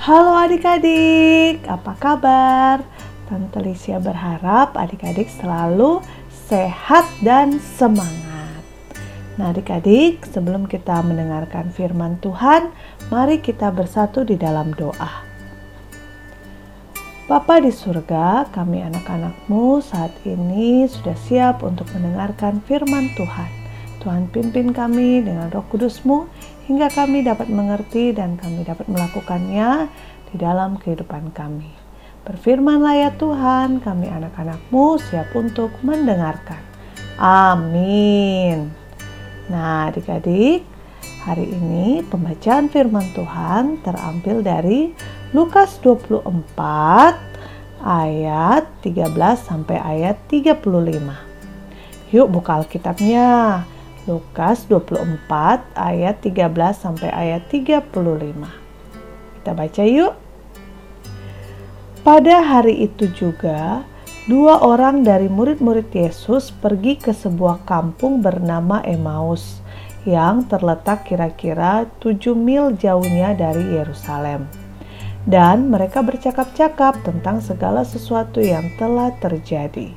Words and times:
Halo 0.00 0.32
adik-adik, 0.32 1.60
apa 1.68 1.92
kabar? 2.00 2.80
Tante 3.28 3.60
Lisia 3.60 4.00
berharap 4.00 4.72
adik-adik 4.72 5.28
selalu 5.28 6.00
sehat 6.48 7.04
dan 7.20 7.60
semangat. 7.76 8.64
Nah 9.36 9.52
adik-adik, 9.52 10.24
sebelum 10.24 10.64
kita 10.64 11.04
mendengarkan 11.04 11.68
firman 11.68 12.16
Tuhan, 12.24 12.72
mari 13.12 13.44
kita 13.44 13.68
bersatu 13.68 14.24
di 14.24 14.40
dalam 14.40 14.72
doa. 14.72 15.20
Bapa 17.28 17.60
di 17.60 17.68
surga, 17.68 18.48
kami 18.56 18.80
anak-anakmu 18.80 19.84
saat 19.84 20.16
ini 20.24 20.88
sudah 20.88 21.16
siap 21.28 21.60
untuk 21.60 21.84
mendengarkan 21.92 22.64
firman 22.64 23.12
Tuhan. 23.20 23.59
Tuhan 24.00 24.32
pimpin 24.32 24.72
kami 24.72 25.20
dengan 25.20 25.52
roh 25.52 25.64
kudusmu 25.68 26.24
hingga 26.66 26.88
kami 26.88 27.20
dapat 27.20 27.52
mengerti 27.52 28.16
dan 28.16 28.40
kami 28.40 28.64
dapat 28.64 28.88
melakukannya 28.88 29.92
di 30.32 30.36
dalam 30.40 30.80
kehidupan 30.80 31.36
kami. 31.36 31.68
Berfirmanlah 32.24 32.94
ya 32.96 33.10
Tuhan, 33.16 33.80
kami 33.80 34.08
anak-anakmu 34.08 35.00
siap 35.00 35.32
untuk 35.32 35.72
mendengarkan. 35.80 36.60
Amin. 37.20 38.72
Nah 39.48 39.88
adik-adik, 39.92 40.64
hari 41.24 41.46
ini 41.48 42.04
pembacaan 42.06 42.68
firman 42.72 43.08
Tuhan 43.12 43.80
terambil 43.84 44.40
dari 44.44 44.92
Lukas 45.36 45.80
24 45.84 46.22
ayat 47.84 48.68
13 48.84 49.10
sampai 49.40 49.76
ayat 49.80 50.16
35. 50.28 50.64
Yuk 52.10 52.26
buka 52.26 52.60
Alkitabnya. 52.60 53.62
Lukas 54.08 54.64
24 54.64 55.20
ayat 55.76 56.24
13 56.24 56.48
sampai 56.72 57.12
ayat 57.12 57.44
35. 57.52 57.84
Kita 59.40 59.52
baca 59.52 59.84
yuk. 59.84 60.16
Pada 62.00 62.40
hari 62.40 62.88
itu 62.88 63.12
juga, 63.12 63.84
dua 64.24 64.64
orang 64.64 65.04
dari 65.04 65.28
murid-murid 65.28 65.92
Yesus 65.92 66.48
pergi 66.48 66.96
ke 66.96 67.12
sebuah 67.12 67.68
kampung 67.68 68.24
bernama 68.24 68.80
Emmaus 68.88 69.60
yang 70.08 70.48
terletak 70.48 71.04
kira-kira 71.04 71.84
7 72.00 72.32
mil 72.32 72.72
jauhnya 72.80 73.36
dari 73.36 73.76
Yerusalem. 73.76 74.48
Dan 75.28 75.68
mereka 75.68 76.00
bercakap-cakap 76.00 77.04
tentang 77.04 77.44
segala 77.44 77.84
sesuatu 77.84 78.40
yang 78.40 78.72
telah 78.80 79.12
terjadi. 79.20 79.92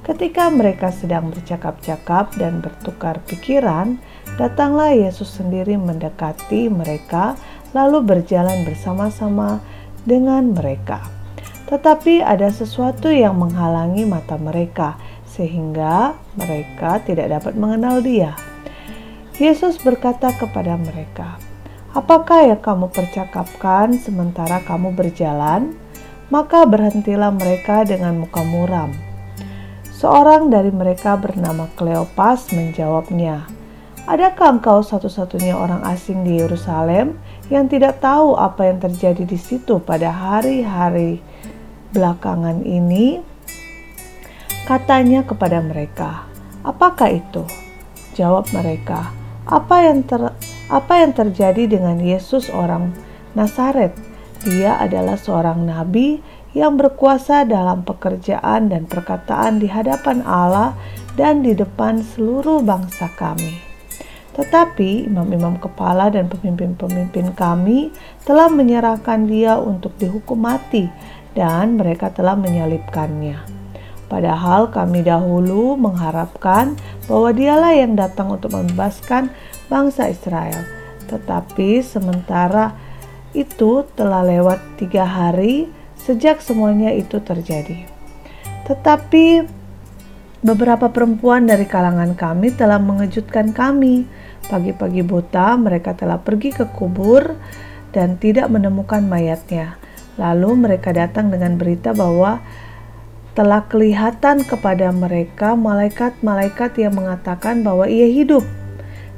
Ketika 0.00 0.48
mereka 0.48 0.88
sedang 0.88 1.28
bercakap-cakap 1.28 2.32
dan 2.40 2.64
bertukar 2.64 3.20
pikiran, 3.28 4.00
datanglah 4.40 4.96
Yesus 4.96 5.28
sendiri 5.28 5.76
mendekati 5.76 6.72
mereka, 6.72 7.36
lalu 7.76 8.00
berjalan 8.00 8.64
bersama-sama 8.64 9.60
dengan 10.08 10.56
mereka. 10.56 11.04
Tetapi 11.68 12.24
ada 12.24 12.48
sesuatu 12.48 13.12
yang 13.12 13.36
menghalangi 13.36 14.08
mata 14.08 14.40
mereka, 14.40 14.96
sehingga 15.28 16.16
mereka 16.32 17.04
tidak 17.04 17.28
dapat 17.36 17.54
mengenal 17.60 18.00
Dia. 18.00 18.32
Yesus 19.36 19.76
berkata 19.84 20.32
kepada 20.32 20.80
mereka, 20.80 21.36
"Apakah 21.92 22.48
yang 22.48 22.60
kamu 22.64 22.88
percakapkan 22.88 24.00
sementara 24.00 24.64
kamu 24.64 24.96
berjalan?" 24.96 25.76
Maka 26.30 26.62
berhentilah 26.62 27.34
mereka 27.34 27.82
dengan 27.82 28.22
muka 28.22 28.46
muram 28.46 29.09
Seorang 30.00 30.48
dari 30.48 30.72
mereka 30.72 31.12
bernama 31.20 31.68
Kleopas 31.76 32.56
menjawabnya, 32.56 33.44
Adakah 34.08 34.56
engkau 34.56 34.80
satu-satunya 34.80 35.52
orang 35.52 35.84
asing 35.84 36.24
di 36.24 36.40
Yerusalem 36.40 37.20
yang 37.52 37.68
tidak 37.68 38.00
tahu 38.00 38.32
apa 38.32 38.64
yang 38.72 38.80
terjadi 38.80 39.28
di 39.28 39.36
situ 39.36 39.76
pada 39.76 40.08
hari-hari 40.08 41.20
belakangan 41.92 42.64
ini? 42.64 43.20
Katanya 44.64 45.20
kepada 45.20 45.60
mereka, 45.60 46.24
"Apakah 46.64 47.12
itu?" 47.12 47.44
Jawab 48.16 48.48
mereka, 48.56 49.12
"Apa 49.44 49.84
yang 49.84 50.00
ter 50.08 50.32
apa 50.72 50.94
yang 50.96 51.12
terjadi 51.12 51.76
dengan 51.76 52.00
Yesus 52.00 52.48
orang 52.48 52.96
Nazaret? 53.36 53.92
Dia 54.48 54.80
adalah 54.80 55.20
seorang 55.20 55.68
nabi 55.68 56.24
yang 56.56 56.74
berkuasa 56.74 57.46
dalam 57.46 57.86
pekerjaan 57.86 58.70
dan 58.70 58.86
perkataan 58.90 59.62
di 59.62 59.70
hadapan 59.70 60.26
Allah 60.26 60.74
dan 61.14 61.46
di 61.46 61.54
depan 61.54 62.02
seluruh 62.02 62.62
bangsa 62.62 63.10
kami. 63.14 63.70
Tetapi 64.34 65.10
imam-imam 65.10 65.58
kepala 65.58 66.08
dan 66.08 66.30
pemimpin-pemimpin 66.30 67.34
kami 67.34 67.90
telah 68.24 68.48
menyerahkan 68.48 69.26
dia 69.26 69.58
untuk 69.58 69.94
dihukum 69.98 70.38
mati 70.38 70.86
dan 71.34 71.78
mereka 71.78 72.10
telah 72.10 72.38
menyalibkannya. 72.38 73.60
Padahal 74.10 74.74
kami 74.74 75.06
dahulu 75.06 75.78
mengharapkan 75.78 76.74
bahwa 77.06 77.30
dialah 77.30 77.78
yang 77.78 77.94
datang 77.94 78.34
untuk 78.34 78.50
membebaskan 78.50 79.30
bangsa 79.70 80.10
Israel. 80.10 80.66
Tetapi 81.06 81.78
sementara 81.78 82.74
itu 83.30 83.86
telah 83.94 84.26
lewat 84.26 84.58
tiga 84.82 85.06
hari, 85.06 85.70
sejak 86.00 86.40
semuanya 86.40 86.90
itu 86.96 87.20
terjadi. 87.20 87.84
Tetapi 88.64 89.44
beberapa 90.40 90.88
perempuan 90.88 91.44
dari 91.44 91.68
kalangan 91.68 92.16
kami 92.16 92.54
telah 92.56 92.80
mengejutkan 92.80 93.52
kami. 93.52 94.08
Pagi-pagi 94.48 95.04
buta 95.04 95.54
mereka 95.60 95.94
telah 95.94 96.18
pergi 96.18 96.50
ke 96.50 96.66
kubur 96.72 97.36
dan 97.92 98.16
tidak 98.16 98.50
menemukan 98.50 99.04
mayatnya. 99.04 99.76
Lalu 100.18 100.66
mereka 100.68 100.90
datang 100.90 101.30
dengan 101.30 101.54
berita 101.54 101.94
bahwa 101.94 102.42
telah 103.38 103.62
kelihatan 103.70 104.42
kepada 104.42 104.90
mereka 104.90 105.54
malaikat-malaikat 105.54 106.76
yang 106.82 106.98
mengatakan 106.98 107.62
bahwa 107.62 107.86
ia 107.86 108.10
hidup. 108.10 108.42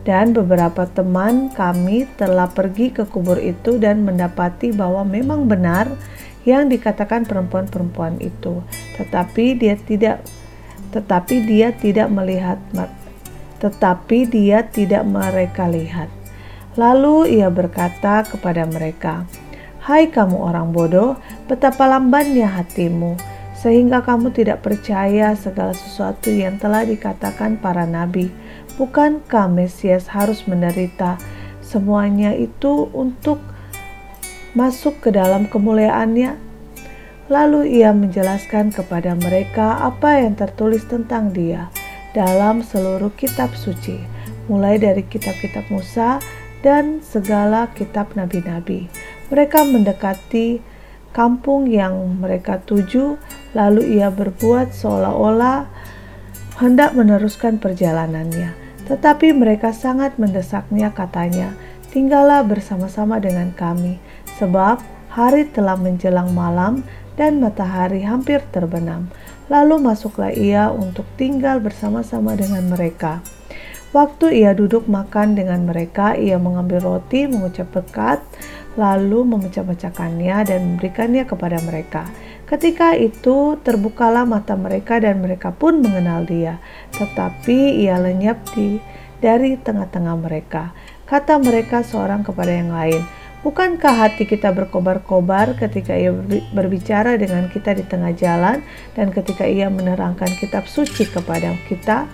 Dan 0.03 0.35
beberapa 0.35 0.83
teman 0.91 1.55
kami 1.55 2.11
telah 2.19 2.51
pergi 2.51 2.91
ke 2.91 3.07
kubur 3.07 3.39
itu 3.39 3.79
dan 3.79 4.03
mendapati 4.03 4.75
bahwa 4.75 5.07
memang 5.07 5.47
benar 5.47 5.87
yang 6.43 6.67
dikatakan 6.71 7.27
perempuan-perempuan 7.27 8.19
itu, 8.19 8.63
tetapi 8.99 9.59
dia 9.59 9.79
tidak 9.79 10.23
tetapi 10.93 11.49
dia 11.49 11.73
tidak 11.73 12.13
melihat 12.13 12.61
tetapi 13.57 14.29
dia 14.29 14.67
tidak 14.67 15.09
mereka 15.09 15.65
lihat. 15.71 16.13
Lalu 16.77 17.41
ia 17.41 17.49
berkata 17.49 18.27
kepada 18.29 18.69
mereka, 18.69 19.25
"Hai 19.81 20.11
kamu 20.11 20.37
orang 20.37 20.75
bodoh, 20.75 21.17
betapa 21.49 21.89
lambannya 21.89 22.45
hatimu 22.45 23.17
sehingga 23.63 24.03
kamu 24.03 24.35
tidak 24.35 24.67
percaya 24.67 25.39
segala 25.39 25.71
sesuatu 25.71 26.35
yang 26.35 26.59
telah 26.59 26.83
dikatakan 26.83 27.55
para 27.63 27.87
nabi. 27.87 28.35
Bukankah 28.75 29.47
Mesias 29.47 30.11
harus 30.11 30.43
menderita 30.51 31.15
semuanya 31.63 32.35
itu 32.35 32.91
untuk 32.91 33.39
masuk 34.53 35.01
ke 35.01 35.09
dalam 35.13 35.49
kemuliaannya. 35.49 36.37
Lalu 37.33 37.81
ia 37.81 37.97
menjelaskan 37.97 38.75
kepada 38.75 39.17
mereka 39.17 39.81
apa 39.81 40.21
yang 40.21 40.37
tertulis 40.37 40.85
tentang 40.85 41.33
dia 41.33 41.73
dalam 42.13 42.61
seluruh 42.61 43.09
kitab 43.17 43.57
suci, 43.57 43.97
mulai 44.53 44.77
dari 44.77 45.01
kitab-kitab 45.01 45.65
Musa 45.73 46.21
dan 46.61 47.01
segala 47.01 47.73
kitab 47.73 48.13
nabi-nabi. 48.13 48.93
Mereka 49.33 49.65
mendekati 49.65 50.61
kampung 51.17 51.73
yang 51.73 52.21
mereka 52.21 52.61
tuju, 52.61 53.17
lalu 53.57 53.97
ia 53.97 54.13
berbuat 54.13 54.77
seolah-olah 54.77 55.65
hendak 56.61 56.93
meneruskan 56.93 57.57
perjalanannya. 57.57 58.53
Tetapi 58.93 59.33
mereka 59.33 59.73
sangat 59.73 60.21
mendesaknya 60.21 60.93
katanya, 60.93 61.57
tinggallah 61.97 62.45
bersama-sama 62.45 63.17
dengan 63.25 63.57
kami 63.57 63.97
sebab 64.41 64.81
hari 65.13 65.49
telah 65.51 65.77
menjelang 65.77 66.33
malam 66.33 66.87
dan 67.21 67.41
matahari 67.41 68.01
hampir 68.05 68.41
terbenam. 68.55 69.13
Lalu 69.53 69.85
masuklah 69.85 70.33
ia 70.33 70.73
untuk 70.73 71.05
tinggal 71.21 71.61
bersama-sama 71.61 72.33
dengan 72.33 72.73
mereka. 72.73 73.21
Waktu 73.93 74.41
ia 74.41 74.57
duduk 74.57 74.89
makan 74.89 75.37
dengan 75.37 75.69
mereka, 75.69 76.17
ia 76.17 76.41
mengambil 76.41 76.81
roti, 76.81 77.29
mengucap 77.29 77.69
berkat, 77.77 78.25
lalu 78.81 79.21
memecah-mecahkannya 79.29 80.37
dan 80.49 80.61
memberikannya 80.65 81.29
kepada 81.29 81.61
mereka. 81.61 82.09
Ketika 82.49 82.97
itu 82.97 83.61
terbukalah 83.61 84.25
mata 84.25 84.57
mereka 84.57 84.97
dan 84.97 85.21
mereka 85.21 85.53
pun 85.53 85.85
mengenal 85.85 86.25
dia, 86.25 86.57
tetapi 86.97 87.85
ia 87.85 88.01
lenyap 88.01 88.41
di 88.57 88.81
dari 89.21 89.61
tengah-tengah 89.61 90.17
mereka. 90.17 90.73
Kata 91.05 91.37
mereka 91.37 91.85
seorang 91.85 92.25
kepada 92.25 92.49
yang 92.49 92.73
lain, 92.73 93.05
Bukankah 93.43 94.07
hati 94.07 94.23
kita 94.23 94.55
berkobar-kobar 94.55 95.59
ketika 95.59 95.99
ia 95.99 96.15
berbicara 96.55 97.19
dengan 97.19 97.51
kita 97.51 97.75
di 97.75 97.83
tengah 97.83 98.15
jalan 98.15 98.63
dan 98.95 99.11
ketika 99.11 99.43
ia 99.43 99.67
menerangkan 99.67 100.31
kitab 100.39 100.71
suci 100.71 101.11
kepada 101.11 101.51
kita? 101.67 102.07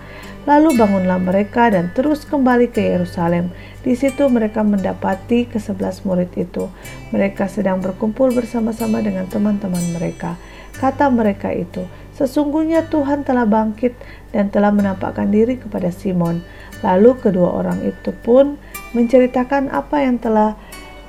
Lalu 0.49 0.73
bangunlah 0.73 1.21
mereka 1.21 1.69
dan 1.69 1.93
terus 1.93 2.25
kembali 2.25 2.73
ke 2.73 2.81
Yerusalem 2.81 3.53
Di 3.85 3.93
situ 3.93 4.25
mereka 4.25 4.65
mendapati 4.65 5.45
kesebelas 5.45 6.01
murid 6.01 6.33
itu. 6.33 6.65
Mereka 7.13 7.45
sedang 7.45 7.77
berkumpul 7.77 8.33
bersama-sama 8.33 8.97
dengan 8.97 9.29
teman-teman 9.29 9.85
mereka. 9.93 10.33
Kata 10.81 11.13
mereka 11.13 11.53
itu, 11.53 11.85
sesungguhnya 12.17 12.89
Tuhan 12.89 13.21
telah 13.21 13.45
bangkit 13.45 13.93
dan 14.33 14.49
telah 14.49 14.73
menampakkan 14.73 15.29
diri 15.29 15.61
kepada 15.61 15.93
Simon. 15.93 16.41
Lalu 16.81 17.21
kedua 17.21 17.53
orang 17.61 17.85
itu 17.85 18.09
pun 18.25 18.57
menceritakan 18.97 19.69
apa 19.69 20.01
yang 20.01 20.17
telah 20.17 20.57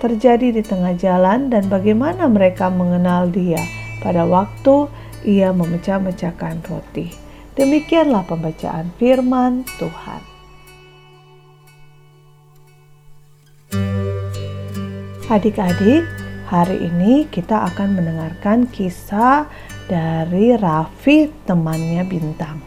terjadi 0.00 0.56
di 0.56 0.62
tengah 0.64 0.97
jalan 0.97 1.52
dan 1.52 1.69
bagaimana 1.69 2.25
mereka 2.26 2.73
mengenal 2.73 3.29
dia 3.29 3.61
pada 4.00 4.25
waktu 4.25 4.88
ia 5.29 5.52
memecah-mecahkan 5.52 6.64
roti. 6.64 7.12
Demikianlah 7.52 8.25
pembacaan 8.25 8.88
firman 8.97 9.69
Tuhan. 9.76 10.23
Adik-adik, 15.31 16.03
hari 16.50 16.91
ini 16.91 17.29
kita 17.31 17.69
akan 17.70 17.94
mendengarkan 17.94 18.67
kisah 18.67 19.46
dari 19.87 20.58
Raffi 20.58 21.31
temannya 21.46 22.03
Bintang. 22.03 22.58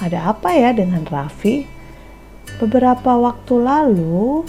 Ada 0.00 0.32
apa 0.32 0.54
ya 0.56 0.72
dengan 0.72 1.04
Raffi? 1.04 1.68
Beberapa 2.56 3.12
waktu 3.12 3.54
lalu, 3.60 4.40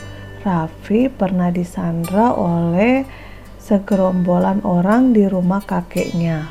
Raffi 0.49 1.13
pernah 1.13 1.53
disandra 1.53 2.33
oleh 2.33 3.05
segerombolan 3.61 4.65
orang 4.65 5.13
di 5.13 5.29
rumah 5.29 5.61
kakeknya. 5.61 6.49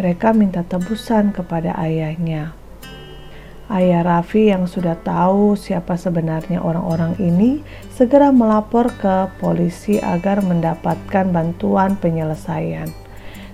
Mereka 0.00 0.32
minta 0.32 0.64
tebusan 0.64 1.36
kepada 1.36 1.76
ayahnya. 1.76 2.56
Ayah 3.68 4.00
Raffi 4.00 4.48
yang 4.48 4.64
sudah 4.64 4.96
tahu 5.04 5.52
siapa 5.52 6.00
sebenarnya 6.00 6.64
orang-orang 6.64 7.12
ini 7.20 7.60
segera 7.92 8.32
melapor 8.32 8.88
ke 8.96 9.28
polisi 9.36 10.00
agar 10.00 10.40
mendapatkan 10.40 11.28
bantuan 11.28 12.00
penyelesaian. 12.00 12.88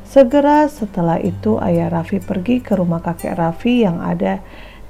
Segera 0.06 0.70
setelah 0.70 1.18
itu 1.18 1.58
ayah 1.58 1.90
Raffi 1.90 2.22
pergi 2.22 2.62
ke 2.62 2.78
rumah 2.78 3.02
kakek 3.02 3.34
Raffi 3.34 3.82
yang 3.82 3.98
ada 3.98 4.38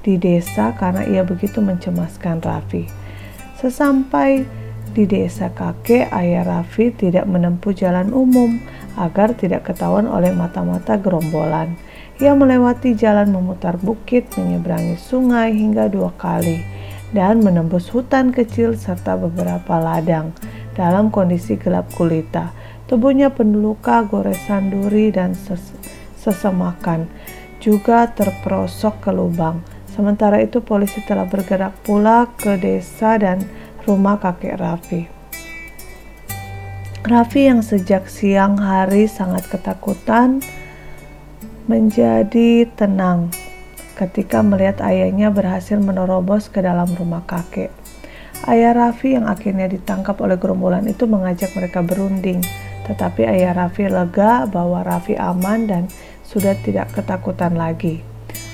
di 0.05 0.21
desa 0.21 0.77
karena 0.77 1.01
ia 1.09 1.25
begitu 1.25 1.65
mencemaskan 1.65 2.43
Raffi. 2.45 2.85
Sesampai 3.57 4.62
di 4.93 5.09
desa 5.09 5.49
kakek, 5.49 6.13
ayah 6.13 6.45
Raffi 6.45 6.93
tidak 6.93 7.25
menempuh 7.25 7.73
jalan 7.73 8.13
umum 8.13 8.61
agar 8.93 9.33
tidak 9.33 9.65
ketahuan 9.65 10.05
oleh 10.05 10.29
mata-mata 10.29 11.01
gerombolan. 11.01 11.73
Ia 12.21 12.37
melewati 12.37 12.93
jalan 12.93 13.33
memutar 13.33 13.81
bukit, 13.81 14.29
menyeberangi 14.37 15.01
sungai 15.01 15.49
hingga 15.49 15.89
dua 15.89 16.13
kali, 16.13 16.61
dan 17.09 17.41
menembus 17.41 17.89
hutan 17.89 18.29
kecil 18.29 18.77
serta 18.77 19.17
beberapa 19.17 19.81
ladang 19.81 20.29
dalam 20.77 21.09
kondisi 21.09 21.57
gelap 21.57 21.89
gulita. 21.97 22.53
Tubuhnya 22.85 23.33
penuh 23.33 23.73
luka, 23.73 24.05
goresan 24.05 24.69
duri, 24.69 25.09
dan 25.09 25.33
ses 25.33 25.73
sesemakan, 26.21 27.09
juga 27.57 28.07
terperosok 28.13 29.09
ke 29.09 29.11
lubang. 29.11 29.59
Sementara 29.89 30.41
itu 30.41 30.61
polisi 30.61 31.01
telah 31.05 31.25
bergerak 31.25 31.73
pula 31.85 32.29
ke 32.37 32.57
desa 32.57 33.17
dan 33.17 33.41
rumah 33.83 34.15
kakek 34.19 34.55
Raffi. 34.55 35.01
Raffi 37.03 37.51
yang 37.51 37.59
sejak 37.59 38.07
siang 38.07 38.55
hari 38.55 39.11
sangat 39.11 39.43
ketakutan, 39.51 40.39
menjadi 41.67 42.67
tenang 42.79 43.31
ketika 43.99 44.39
melihat 44.39 44.79
ayahnya 44.83 45.31
berhasil 45.31 45.79
menerobos 45.79 46.47
ke 46.47 46.63
dalam 46.63 46.87
rumah 46.95 47.23
kakek. 47.27 47.71
Ayah 48.43 48.75
Raffi 48.75 49.15
yang 49.15 49.27
akhirnya 49.31 49.71
ditangkap 49.71 50.19
oleh 50.19 50.35
gerombolan 50.35 50.83
itu 50.87 51.07
mengajak 51.07 51.55
mereka 51.55 51.79
berunding, 51.79 52.43
tetapi 52.83 53.23
ayah 53.23 53.55
Raffi 53.55 53.87
lega 53.87 54.43
bahwa 54.47 54.83
Raffi 54.83 55.15
aman 55.15 55.67
dan 55.67 55.83
sudah 56.27 56.55
tidak 56.63 56.91
ketakutan 56.91 57.55
lagi. 57.55 58.03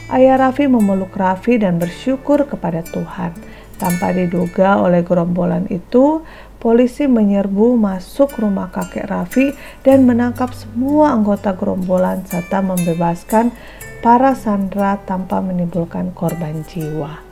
Ayah 0.10 0.42
Raffi 0.42 0.66
memeluk 0.66 1.14
Raffi 1.14 1.58
dan 1.62 1.78
bersyukur 1.78 2.46
kepada 2.46 2.82
Tuhan. 2.82 3.34
Tanpa 3.80 4.12
diduga 4.12 4.84
oleh 4.84 5.08
gerombolan 5.08 5.64
itu, 5.72 6.22
polisi 6.60 7.08
menyerbu 7.08 7.80
masuk 7.80 8.36
rumah 8.36 8.68
kakek 8.68 9.08
Raffi 9.08 9.56
dan 9.88 10.04
menangkap 10.04 10.52
semua 10.52 11.16
anggota 11.16 11.56
gerombolan 11.56 12.28
serta 12.28 12.60
membebaskan 12.60 13.56
para 14.04 14.36
sandera 14.36 15.00
tanpa 15.08 15.40
menimbulkan 15.40 16.12
korban 16.12 16.68
jiwa. 16.68 17.24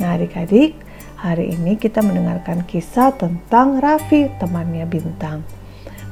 Nah 0.00 0.16
adik-adik, 0.16 0.72
hari 1.20 1.52
ini 1.52 1.76
kita 1.76 2.00
mendengarkan 2.00 2.64
kisah 2.64 3.12
tentang 3.12 3.76
Raffi 3.76 4.32
temannya 4.40 4.88
Bintang. 4.88 5.44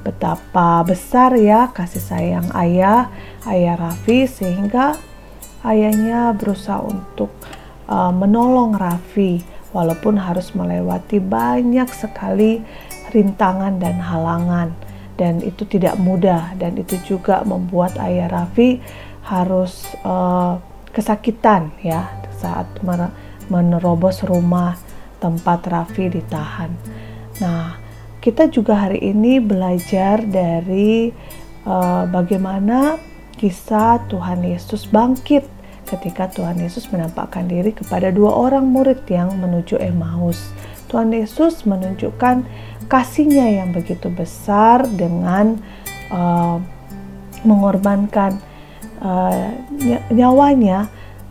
Betapa 0.05 0.85
besar 0.85 1.37
ya 1.41 1.73
kasih 1.73 2.05
sayang 2.05 2.49
ayah, 2.53 3.09
ayah 3.49 3.81
Raffi 3.81 4.29
sehingga 4.29 4.97
ayahnya 5.65 6.37
berusaha 6.37 6.85
untuk 6.85 7.33
uh, 7.89 8.13
menolong 8.13 8.77
Raffi 8.77 9.60
walaupun 9.71 10.19
harus 10.19 10.51
melewati 10.55 11.23
banyak 11.23 11.87
sekali 11.91 12.63
rintangan 13.11 13.79
dan 13.79 13.99
halangan 13.99 14.75
dan 15.21 15.45
itu 15.45 15.69
tidak 15.69 16.01
mudah 16.01 16.57
dan 16.57 16.79
itu 16.81 16.97
juga 17.05 17.45
membuat 17.45 17.99
ayah 18.01 18.31
Raffi 18.31 18.81
harus 19.27 19.85
uh, 20.03 20.57
kesakitan 20.91 21.71
ya 21.85 22.09
saat 22.41 22.67
menerobos 23.53 24.25
rumah 24.25 24.81
tempat 25.21 25.69
Raffi 25.69 26.09
ditahan. 26.09 26.73
Nah, 27.45 27.77
kita 28.25 28.49
juga 28.49 28.89
hari 28.89 29.13
ini 29.13 29.37
belajar 29.39 30.25
dari 30.25 31.13
uh, 31.69 32.09
bagaimana 32.09 32.97
kisah 33.37 34.09
Tuhan 34.09 34.41
Yesus 34.45 34.89
bangkit 34.89 35.60
ketika 35.91 36.31
Tuhan 36.31 36.63
Yesus 36.63 36.87
menampakkan 36.95 37.51
diri 37.51 37.75
kepada 37.75 38.15
dua 38.15 38.31
orang 38.31 38.71
murid 38.71 39.03
yang 39.11 39.35
menuju 39.35 39.83
Emmaus. 39.83 40.55
Tuhan 40.87 41.11
Yesus 41.11 41.67
menunjukkan 41.67 42.47
kasihnya 42.87 43.63
yang 43.63 43.71
begitu 43.75 44.11
besar 44.11 44.87
dengan 44.87 45.59
uh, 46.11 46.59
mengorbankan 47.47 48.39
uh, 49.03 49.51
nyawanya 50.11 50.91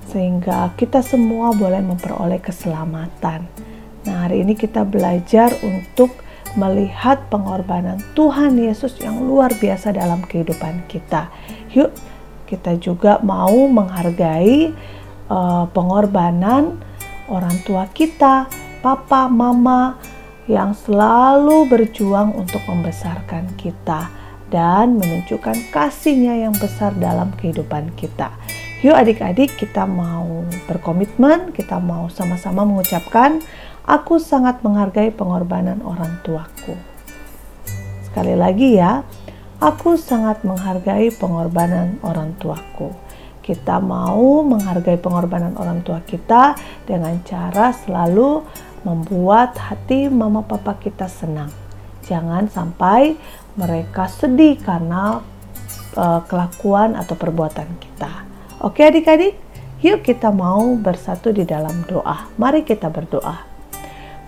sehingga 0.10 0.74
kita 0.76 1.06
semua 1.06 1.54
boleh 1.54 1.84
memperoleh 1.84 2.42
keselamatan. 2.42 3.46
Nah, 4.08 4.26
hari 4.26 4.42
ini 4.42 4.58
kita 4.58 4.82
belajar 4.88 5.54
untuk 5.62 6.10
melihat 6.58 7.30
pengorbanan 7.30 8.02
Tuhan 8.18 8.58
Yesus 8.58 8.98
yang 8.98 9.22
luar 9.22 9.54
biasa 9.54 9.94
dalam 9.94 10.26
kehidupan 10.26 10.90
kita. 10.90 11.30
Yuk, 11.78 11.94
kita 12.50 12.82
juga 12.82 13.22
mau 13.22 13.70
menghargai 13.70 14.74
uh, 15.30 15.70
pengorbanan 15.70 16.82
orang 17.30 17.62
tua 17.62 17.86
kita, 17.94 18.50
papa, 18.82 19.30
mama 19.30 20.02
yang 20.50 20.74
selalu 20.74 21.70
berjuang 21.70 22.34
untuk 22.34 22.66
membesarkan 22.66 23.54
kita 23.54 24.10
dan 24.50 24.98
menunjukkan 24.98 25.70
kasihnya 25.70 26.50
yang 26.50 26.58
besar 26.58 26.90
dalam 26.98 27.30
kehidupan 27.38 27.94
kita. 27.94 28.34
Yuk 28.82 28.98
adik-adik 28.98 29.54
kita 29.62 29.86
mau 29.86 30.42
berkomitmen, 30.66 31.54
kita 31.54 31.78
mau 31.78 32.10
sama-sama 32.10 32.66
mengucapkan, 32.66 33.38
aku 33.86 34.18
sangat 34.18 34.66
menghargai 34.66 35.14
pengorbanan 35.14 35.86
orang 35.86 36.18
tuaku. 36.26 36.74
Sekali 38.10 38.34
lagi 38.34 38.80
ya, 38.82 39.06
Aku 39.60 40.00
sangat 40.00 40.48
menghargai 40.48 41.12
pengorbanan 41.12 42.00
orang 42.00 42.32
tuaku. 42.40 42.96
Kita 43.44 43.84
mau 43.84 44.40
menghargai 44.40 44.96
pengorbanan 44.96 45.52
orang 45.60 45.84
tua 45.84 46.00
kita 46.00 46.56
dengan 46.88 47.20
cara 47.28 47.76
selalu 47.76 48.40
membuat 48.88 49.60
hati 49.60 50.08
mama 50.08 50.48
papa 50.48 50.80
kita 50.80 51.12
senang. 51.12 51.52
Jangan 52.08 52.48
sampai 52.48 53.20
mereka 53.60 54.08
sedih 54.08 54.56
karena 54.64 55.20
uh, 56.00 56.24
kelakuan 56.24 56.96
atau 56.96 57.20
perbuatan 57.20 57.68
kita. 57.84 58.24
Oke 58.64 58.88
adik-adik, 58.88 59.36
yuk 59.84 60.08
kita 60.08 60.32
mau 60.32 60.72
bersatu 60.80 61.36
di 61.36 61.44
dalam 61.44 61.84
doa. 61.84 62.32
Mari 62.40 62.64
kita 62.64 62.88
berdoa. 62.88 63.49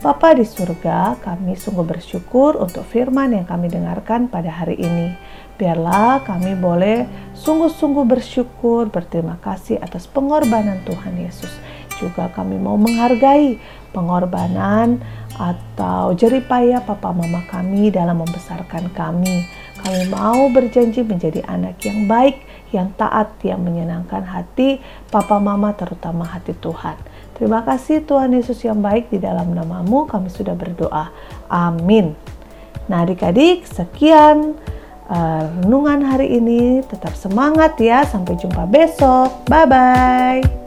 Bapa 0.01 0.33
di 0.33 0.41
surga, 0.41 1.21
kami 1.21 1.53
sungguh 1.53 1.85
bersyukur 1.85 2.57
untuk 2.57 2.81
firman 2.89 3.37
yang 3.37 3.45
kami 3.45 3.69
dengarkan 3.69 4.33
pada 4.33 4.49
hari 4.49 4.73
ini. 4.81 5.13
Biarlah 5.61 6.25
kami 6.25 6.57
boleh 6.57 7.05
sungguh-sungguh 7.37 8.09
bersyukur, 8.09 8.89
berterima 8.89 9.37
kasih 9.45 9.77
atas 9.77 10.09
pengorbanan 10.09 10.81
Tuhan 10.89 11.21
Yesus. 11.21 11.53
Juga 12.01 12.33
kami 12.33 12.57
mau 12.57 12.81
menghargai 12.81 13.61
pengorbanan 13.93 15.05
atau 15.37 16.17
jeripaya 16.17 16.81
papa 16.81 17.13
mama 17.13 17.45
kami 17.45 17.93
dalam 17.93 18.25
membesarkan 18.25 18.89
kami. 18.97 19.45
Kami 19.85 20.09
mau 20.09 20.49
berjanji 20.49 21.05
menjadi 21.05 21.45
anak 21.45 21.77
yang 21.85 22.09
baik, 22.09 22.41
yang 22.73 22.89
taat, 22.97 23.37
yang 23.45 23.61
menyenangkan 23.61 24.25
hati 24.25 24.81
papa 25.13 25.37
mama 25.37 25.77
terutama 25.77 26.25
hati 26.25 26.57
Tuhan. 26.57 27.10
Terima 27.41 27.65
kasih 27.65 28.05
Tuhan 28.05 28.37
Yesus 28.37 28.61
yang 28.61 28.85
baik 28.85 29.09
di 29.09 29.17
dalam 29.17 29.57
namamu 29.57 30.05
kami 30.05 30.29
sudah 30.29 30.53
berdoa. 30.53 31.09
Amin. 31.49 32.13
Nah 32.85 33.01
adik-adik 33.01 33.65
sekian 33.65 34.53
uh, 35.09 35.49
renungan 35.65 36.05
hari 36.05 36.37
ini. 36.37 36.85
Tetap 36.85 37.17
semangat 37.17 37.81
ya. 37.81 38.05
Sampai 38.05 38.37
jumpa 38.37 38.69
besok. 38.69 39.41
Bye-bye. 39.49 40.60